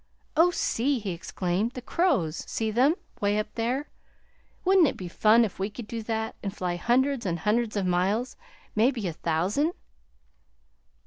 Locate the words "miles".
7.85-8.35